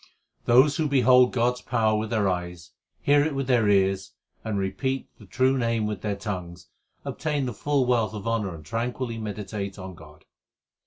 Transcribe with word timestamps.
They 0.45 0.59
who 0.59 0.87
behold 0.87 1.31
God 1.31 1.53
s 1.57 1.61
power 1.61 1.95
with 1.95 2.09
their 2.09 2.27
eyes, 2.27 2.71
hear 3.01 3.23
it 3.23 3.35
with 3.35 3.45
their 3.45 3.69
ears, 3.69 4.13
and 4.43 4.57
repeat 4.57 5.07
the 5.19 5.27
true 5.27 5.55
Name 5.59 5.85
with 5.85 6.01
their 6.01 6.15
tongues, 6.15 6.69
Obtain 7.05 7.45
the 7.45 7.53
full 7.53 7.85
wealth 7.85 8.15
of 8.15 8.25
honour 8.27 8.55
and 8.55 8.65
tranquilly 8.65 9.19
meditate 9.19 9.77
on 9.77 9.93
God. 9.93 10.25